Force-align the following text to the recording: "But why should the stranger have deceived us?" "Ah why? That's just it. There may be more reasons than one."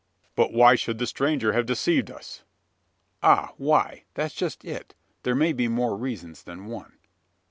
"But 0.35 0.51
why 0.51 0.73
should 0.73 0.97
the 0.97 1.05
stranger 1.05 1.53
have 1.53 1.67
deceived 1.67 2.09
us?" 2.09 2.43
"Ah 3.21 3.51
why? 3.57 4.05
That's 4.15 4.33
just 4.33 4.65
it. 4.65 4.95
There 5.21 5.35
may 5.35 5.53
be 5.53 5.67
more 5.67 5.95
reasons 5.95 6.41
than 6.41 6.65
one." 6.65 6.93